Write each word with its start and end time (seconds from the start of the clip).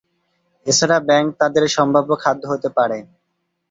এছাড়া 0.65 0.97
ব্যাঙ 1.07 1.23
তাদের 1.39 1.63
সম্ভাব্য 1.67 2.11
খাদ্য 2.23 2.43
হতে 2.51 2.69
পারে। 2.77 2.97